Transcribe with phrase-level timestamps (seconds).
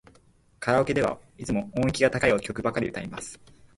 [0.59, 3.39] カラオケではいつも音域が高い曲ばかり歌います。